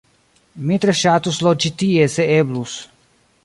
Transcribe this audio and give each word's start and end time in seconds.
Mi 0.69 0.79
tre 0.85 0.95
ŝatus 1.01 1.39
loĝi 1.49 1.73
tie 1.83 2.11
se 2.17 2.29
eblus 2.41 2.77